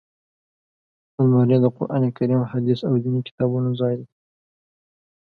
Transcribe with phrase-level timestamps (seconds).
[1.19, 4.07] الماري د قران کریم، حدیث او ديني کتابونو ځای وي